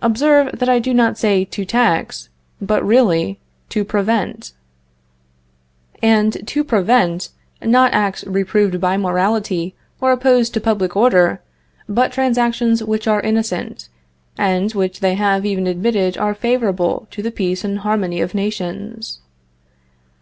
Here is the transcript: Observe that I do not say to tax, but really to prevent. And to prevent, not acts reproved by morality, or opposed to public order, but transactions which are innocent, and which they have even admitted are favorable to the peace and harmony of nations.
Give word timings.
Observe 0.00 0.58
that 0.58 0.70
I 0.70 0.78
do 0.78 0.94
not 0.94 1.18
say 1.18 1.44
to 1.44 1.64
tax, 1.66 2.30
but 2.62 2.82
really 2.82 3.38
to 3.68 3.84
prevent. 3.84 4.54
And 6.02 6.38
to 6.48 6.64
prevent, 6.64 7.28
not 7.62 7.92
acts 7.92 8.24
reproved 8.24 8.80
by 8.80 8.96
morality, 8.96 9.74
or 10.00 10.12
opposed 10.12 10.54
to 10.54 10.62
public 10.62 10.96
order, 10.96 11.42
but 11.86 12.10
transactions 12.10 12.82
which 12.82 13.06
are 13.06 13.20
innocent, 13.20 13.90
and 14.38 14.72
which 14.72 15.00
they 15.00 15.12
have 15.16 15.44
even 15.44 15.66
admitted 15.66 16.16
are 16.16 16.32
favorable 16.34 17.06
to 17.10 17.20
the 17.20 17.30
peace 17.30 17.64
and 17.64 17.80
harmony 17.80 18.22
of 18.22 18.34
nations. 18.34 19.20